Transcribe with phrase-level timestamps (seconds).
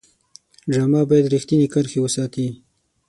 [0.71, 2.47] ډرامه باید رښتینې کرښې وساتي